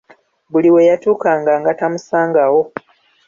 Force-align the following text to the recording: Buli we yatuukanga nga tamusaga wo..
Buli 0.51 0.69
we 0.73 0.81
yatuukanga 0.89 1.51
nga 1.61 1.71
tamusaga 1.79 2.43
wo.. 2.51 2.61